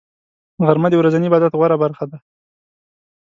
[0.65, 2.17] غرمه د ورځني عبادت غوره برخه ده